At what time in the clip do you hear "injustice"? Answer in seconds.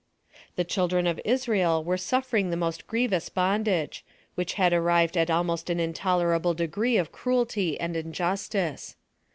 7.95-8.95